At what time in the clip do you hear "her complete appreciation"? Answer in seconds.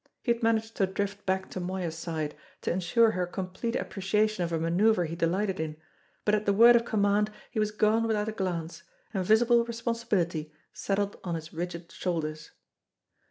3.11-4.43